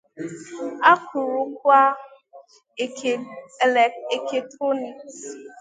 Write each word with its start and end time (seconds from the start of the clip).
akụrụngwa 0.91 1.79
eketrọniks 4.15 5.17